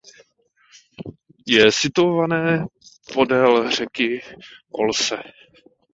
Je 1.47 1.71
situované 1.71 2.65
podél 3.13 3.71
řeky 3.71 4.21
Oise. 4.71 5.17